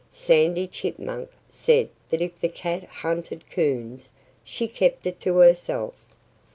[0.09, 4.11] Sandy Chipmunk said that if the cat hunted coons,
[4.43, 5.93] she kept it to herself.